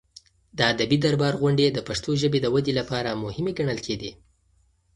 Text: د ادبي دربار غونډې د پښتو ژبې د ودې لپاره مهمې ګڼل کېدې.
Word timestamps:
د 0.57 0.59
ادبي 0.71 0.97
دربار 1.05 1.33
غونډې 1.41 1.65
د 1.71 1.79
پښتو 1.87 2.11
ژبې 2.21 2.39
د 2.41 2.47
ودې 2.53 2.73
لپاره 2.79 3.19
مهمې 3.23 3.51
ګڼل 3.59 3.79
کېدې. 3.87 4.11